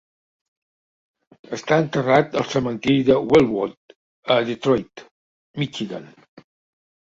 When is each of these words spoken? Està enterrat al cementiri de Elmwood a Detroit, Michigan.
Està 1.57 1.77
enterrat 1.83 2.33
al 2.41 2.47
cementiri 2.55 3.05
de 3.11 3.19
Elmwood 3.37 3.95
a 4.39 4.41
Detroit, 4.51 5.07
Michigan. 5.63 6.13